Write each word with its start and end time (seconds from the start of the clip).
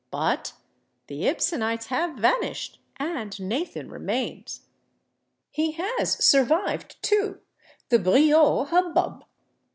But 0.09 0.53
the 1.05 1.27
Ibsenites 1.27 1.85
have 1.89 2.17
vanished 2.17 2.79
and 2.97 3.39
Nathan 3.39 3.87
remains. 3.91 4.61
He 5.51 5.73
has 5.73 6.13
survived, 6.25 6.95
too, 7.03 7.39
the 7.89 7.99
Brieux 7.99 8.63
hubbub. 8.69 9.25